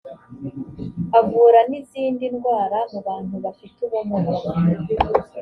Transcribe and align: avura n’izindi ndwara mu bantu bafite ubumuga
avura 1.19 1.59
n’izindi 1.69 2.25
ndwara 2.35 2.79
mu 2.91 2.99
bantu 3.07 3.35
bafite 3.45 3.77
ubumuga 3.87 4.35